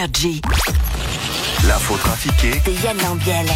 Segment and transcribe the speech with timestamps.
[0.00, 0.40] Energy.
[1.66, 3.46] L'info trafiquée De Yann Lambiel.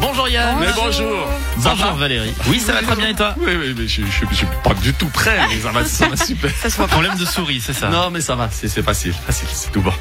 [0.00, 0.56] Bonjour Yann.
[0.60, 1.26] Mais bonjour.
[1.56, 2.32] Bonjour va Valérie.
[2.46, 4.72] Oui, ça va très bien et toi Oui, oui, mais je, je, je suis pas
[4.74, 6.50] du tout prêt, mais ça va, ça va super.
[6.62, 9.14] Ça c'est un problème de souris, c'est ça Non, mais ça va, c'est c'est facile,
[9.26, 9.92] facile, c'est tout bon.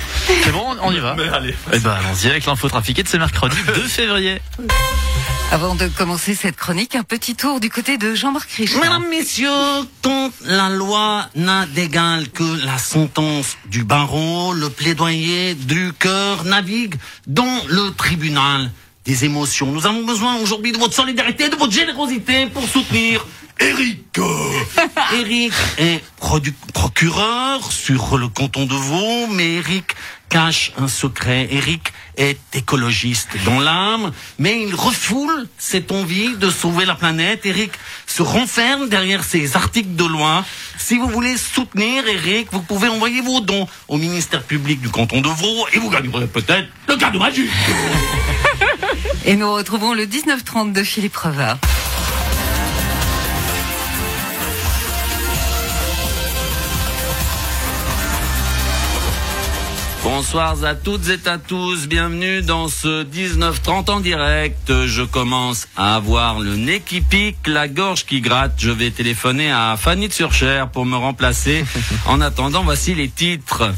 [0.43, 1.55] C'est bon, on y va Mais allez.
[1.73, 4.39] Eh ben allons-y avec l'info trafiquée de ce mercredi 2 février.
[5.55, 8.81] Avant de commencer cette chronique, un petit tour du côté de Jean-Marc Richard.
[8.81, 9.47] Mesdames, messieurs,
[10.01, 16.95] quand la loi n'a d'égal que la sentence du barreau, le plaidoyer du cœur navigue
[17.25, 18.69] dans le tribunal
[19.05, 19.71] des émotions.
[19.71, 23.25] Nous avons besoin aujourd'hui de votre solidarité, de votre générosité pour soutenir
[23.57, 24.19] Eric.
[25.13, 26.03] Eric est
[26.73, 29.94] procureur sur le canton de Vaud, mais Eric
[30.35, 31.47] cache un secret.
[31.49, 37.45] Eric est écologiste dans l'âme, mais il refoule cette envie de sauver la planète.
[37.45, 37.71] Eric
[38.05, 40.43] se renferme derrière ses articles de loi.
[40.77, 45.21] Si vous voulez soutenir Eric, vous pouvez envoyer vos dons au ministère public du canton
[45.21, 47.49] de Vaud et vous gagnerez peut-être le cadeau magique.
[49.25, 51.59] Et nous retrouvons le 1930 de Philippe Revard.
[60.05, 64.85] Bonsoir à toutes et à tous, bienvenue dans ce 19-30 en direct.
[64.85, 68.53] Je commence à avoir le nez qui pique, la gorge qui gratte.
[68.59, 71.65] Je vais téléphoner à Fanny de Surcher pour me remplacer.
[72.05, 73.73] En attendant, voici les titres.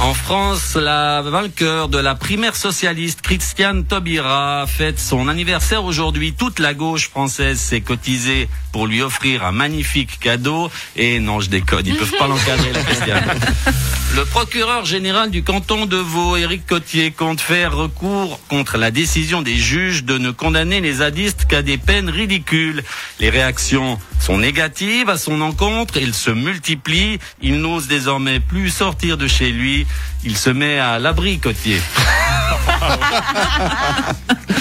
[0.00, 6.34] En France, la vainqueur de la primaire socialiste, Christiane Taubira, fête son anniversaire aujourd'hui.
[6.34, 8.48] Toute la gauche française s'est cotisée
[8.78, 10.70] pour lui offrir un magnifique cadeau.
[10.94, 13.40] Et non, je déconne, ils peuvent pas l'encadrer, la Christiane.
[14.14, 19.42] Le procureur général du canton de Vaud, Éric Cotier, compte faire recours contre la décision
[19.42, 22.84] des juges de ne condamner les zadistes qu'à des peines ridicules.
[23.18, 29.16] Les réactions sont négatives à son encontre, il se multiplie, il n'ose désormais plus sortir
[29.16, 29.88] de chez lui,
[30.22, 31.80] il se met à l'abri Cotier.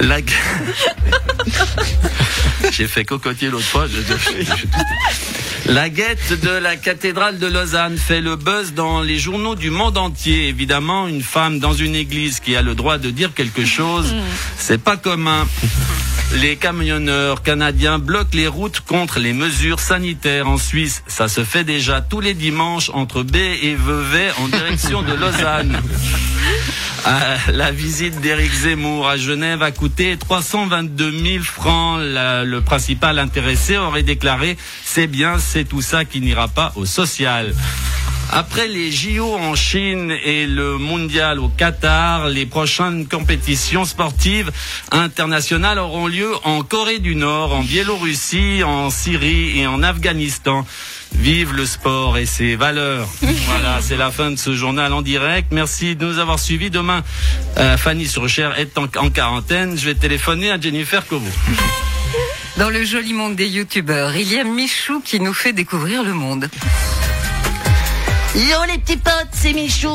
[0.00, 0.16] La...
[2.70, 3.86] J'ai fait cocotier l'autre fois.
[3.86, 9.70] je- La guette de la cathédrale de Lausanne fait le buzz dans les journaux du
[9.70, 10.48] monde entier.
[10.48, 14.14] Évidemment, une femme dans une église qui a le droit de dire quelque chose,
[14.58, 15.46] c'est pas commun.
[16.36, 21.02] Les camionneurs canadiens bloquent les routes contre les mesures sanitaires en Suisse.
[21.06, 25.78] Ça se fait déjà tous les dimanches entre B et Vevey en direction de Lausanne.
[27.04, 31.98] Ah, la visite d'Éric Zemmour à Genève a coûté 322 000 francs.
[32.00, 37.52] Le principal intéressé aurait déclaré c'est bien, c'est tout ça qui n'ira pas au social.
[38.30, 44.52] Après les JO en Chine et le mondial au Qatar, les prochaines compétitions sportives
[44.92, 50.64] internationales auront lieu en Corée du Nord, en Biélorussie, en Syrie et en Afghanistan.
[51.14, 53.08] Vive le sport et ses valeurs.
[53.46, 55.48] voilà, c'est la fin de ce journal en direct.
[55.52, 56.70] Merci de nous avoir suivis.
[56.70, 57.02] Demain,
[57.58, 59.78] euh, Fanny Surcher est en, en quarantaine.
[59.78, 61.28] Je vais téléphoner à Jennifer Kovo.
[62.58, 66.12] Dans le joli monde des youtubeurs, il y a Michou qui nous fait découvrir le
[66.12, 66.48] monde.
[68.34, 69.90] Yo les petits potes, c'est Michou.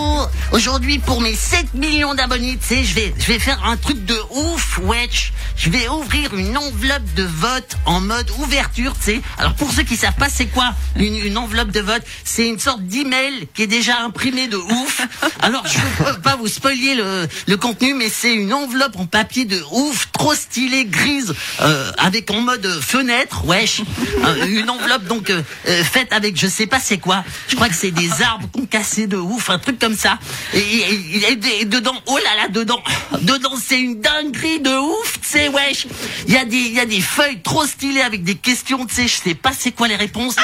[0.52, 4.06] Aujourd'hui pour mes 7 millions d'abonnés, tu sais, je vais, je vais faire un truc
[4.06, 5.34] de ouf, wesh.
[5.56, 9.22] Je vais ouvrir une enveloppe de vote en mode ouverture, tu sais.
[9.40, 12.60] Alors pour ceux qui savent pas c'est quoi une, une enveloppe de vote, c'est une
[12.60, 15.02] sorte d'email qui est déjà imprimé de ouf.
[15.42, 19.46] Alors je peux pas vous spoiler le, le contenu, mais c'est une enveloppe en papier
[19.46, 23.82] de ouf, trop stylée, grise, euh, avec en mode fenêtre, wesh.
[24.26, 27.24] Euh, une enveloppe donc euh, euh, faite avec je sais pas c'est quoi.
[27.48, 30.20] Je crois que c'est des arbres concassés de ouf, un truc comme ça.
[30.54, 32.82] Et, et- et- et dedans, oh là là, dedans,
[33.22, 35.88] dedans c'est une dinguerie de ouf, tu sais, wesh.
[36.28, 39.08] Il y a des, y a des feuilles trop stylées avec des questions, tu sais,
[39.08, 40.36] je sais pas c'est quoi les réponses.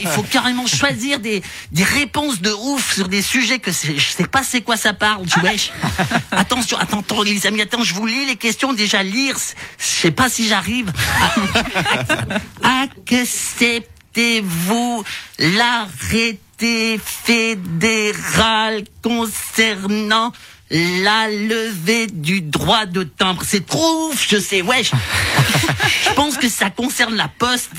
[0.00, 4.26] Il, faut carrément choisir des, des réponses de ouf sur des sujets que je sais
[4.26, 5.70] pas c'est quoi ça parle, tu wesh.
[6.30, 9.36] Attention, attends, attends, les attends, je vous lis les questions déjà lire.
[9.78, 10.92] Je sais pas si j'arrive.
[12.82, 15.04] Acceptez-vous
[17.04, 20.32] fédéral concernant
[20.70, 24.90] la levée du droit de timbre C'est trop ouf, je sais, wesh.
[26.04, 27.70] Je pense que ça concerne la poste,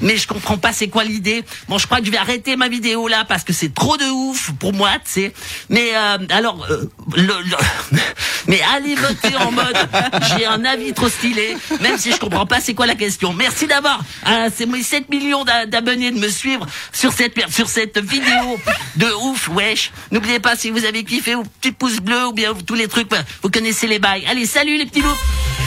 [0.00, 1.44] mais je comprends pas c'est quoi l'idée.
[1.68, 4.04] Bon, je crois que je vais arrêter ma vidéo là parce que c'est trop de
[4.04, 5.32] ouf pour moi, tu sais.
[5.68, 7.98] Mais euh, alors, euh, le, le-
[8.46, 9.76] mais allez voter en mode
[10.36, 13.32] j'ai un avis trop stylé, même si je comprends pas c'est quoi la question.
[13.32, 14.00] Merci d'abord.
[14.24, 18.58] à c'est mes 7 millions d'a- d'abonnés de me suivre sur cette sur cette vidéo
[18.96, 19.92] de ouf, wesh.
[20.10, 23.08] N'oubliez pas si vous avez kiffé, ou petit pouce bleu ou bien tous les trucs,
[23.08, 24.24] bah, vous connaissez les bails.
[24.26, 25.57] Allez, salut les petits loups.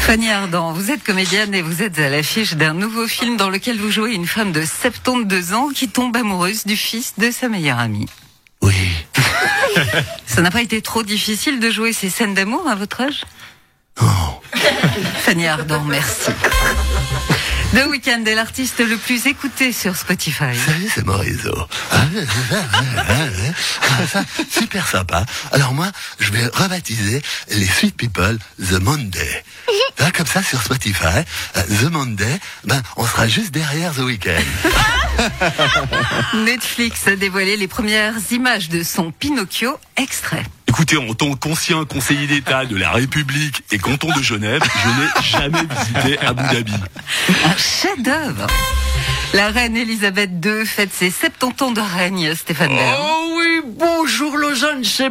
[0.00, 3.78] Fanny Ardant, vous êtes comédienne et vous êtes à l'affiche d'un nouveau film dans lequel
[3.78, 7.78] vous jouez une femme de 72 ans qui tombe amoureuse du fils de sa meilleure
[7.78, 8.06] amie.
[8.62, 8.74] Oui.
[10.26, 13.22] Ça n'a pas été trop difficile de jouer ces scènes d'amour à votre âge?
[15.22, 16.30] Fanny Ardant, merci.
[17.72, 20.56] The Weeknd est l'artiste le plus écouté sur Spotify.
[20.66, 21.68] Salut, c'est Morizot.
[21.92, 22.06] Ah,
[24.10, 25.24] ça, super sympa.
[25.52, 25.86] Alors moi,
[26.18, 29.44] je vais rebaptiser les Sweet People The Monday.
[30.00, 31.22] Là, comme ça, sur Spotify,
[31.56, 34.42] euh, The Monday, ben, on sera juste derrière The Weeknd.
[36.44, 40.44] Netflix a dévoilé les premières images de son Pinocchio extrait.
[40.70, 45.28] Écoutez, en tant qu'ancien conseiller d'État de la République et canton de Genève, je n'ai
[45.28, 46.72] jamais visité Abu Dhabi.
[47.44, 48.46] Un chef-d'œuvre.
[49.34, 52.98] La reine Elisabeth II fête ses 70 ans de règne, Stéphane Bern.
[53.02, 55.10] Oh oui, bonjour Lausanne, c'est.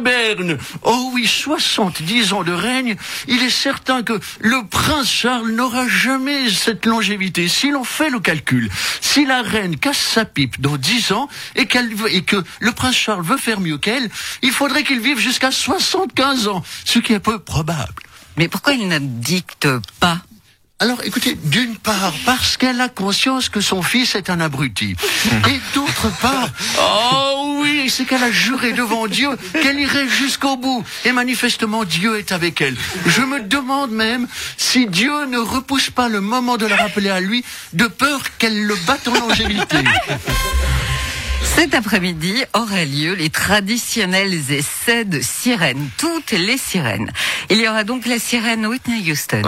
[0.82, 2.96] Oh oui, 70 ans de règne.
[3.28, 7.48] Il est certain que le prince Charles n'aura jamais cette longévité.
[7.48, 8.70] Si l'on fait le calcul,
[9.00, 13.36] si la reine casse sa pipe dans 10 ans et, que le prince Charles veut
[13.36, 14.08] faire mieux qu'elle,
[14.42, 18.02] il faudrait qu'il vive jusqu'à 75 ans, ce qui est peu probable.
[18.36, 19.68] Mais pourquoi il ne dicte
[19.98, 20.18] pas?
[20.82, 24.96] Alors écoutez, d'une part, parce qu'elle a conscience que son fils est un abruti.
[25.46, 26.48] Et d'autre part,
[26.80, 30.82] oh oui, c'est qu'elle a juré devant Dieu qu'elle irait jusqu'au bout.
[31.04, 32.76] Et manifestement, Dieu est avec elle.
[33.04, 37.20] Je me demande même si Dieu ne repousse pas le moment de la rappeler à
[37.20, 37.44] lui,
[37.74, 39.76] de peur qu'elle le batte en longévité.
[41.56, 47.10] Cet après-midi auraient lieu les traditionnels essais de sirènes, toutes les sirènes.
[47.50, 49.42] Il y aura donc la sirène Whitney Houston.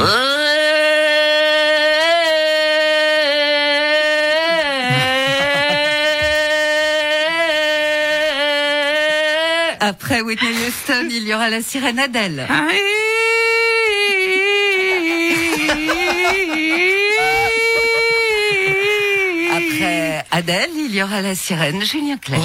[9.85, 12.47] Après Whitney Houston, il y aura la sirène Adele.
[19.51, 22.39] Après Adèle, il y aura la sirène Julien Clerc.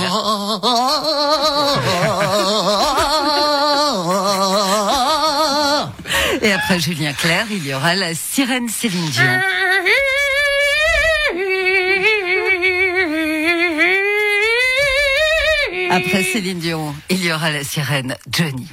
[6.41, 9.39] Et après Julien Clerc, il y aura la sirène Céline Dion.
[15.89, 18.67] Après Céline Dion, il y aura la sirène Johnny.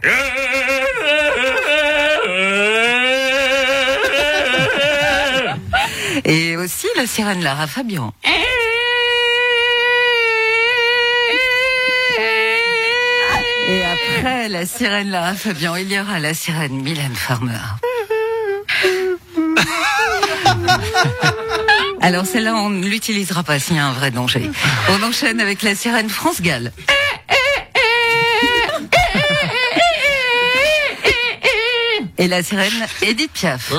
[6.25, 8.13] Et aussi la sirène Lara Fabian.
[13.69, 17.53] Et après la sirène Lara Fabian, il y aura la sirène Mylène Farmer.
[22.05, 24.51] Alors celle-là, on ne l'utilisera pas s'il y a un vrai danger.
[24.91, 26.71] On enchaîne avec la sirène France Gall.
[32.19, 33.73] Et la sirène Edith Piaf.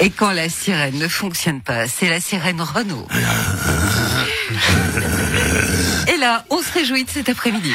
[0.00, 3.06] Et quand la sirène ne fonctionne pas, c'est la sirène Renault.
[6.12, 7.72] Et là, on se réjouit de cet après-midi.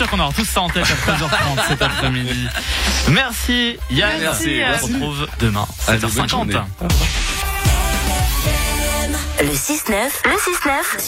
[0.00, 1.28] Sûr qu'on aura tous ça en tête à 13h30
[1.68, 2.46] cet après-midi.
[3.08, 4.18] Merci Yann.
[4.18, 4.62] Merci.
[4.66, 6.28] On se retrouve demain, bonne 7h50.
[6.30, 6.54] journée.
[9.40, 10.98] Le 6-9, le 6-9